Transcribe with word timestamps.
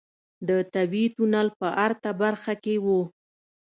د 0.47 0.49
طبيعي 0.73 1.07
تونل 1.15 1.47
په 1.59 1.67
ارته 1.87 2.11
برخه 2.21 2.53
کې 2.63 2.75
و. 2.83 2.87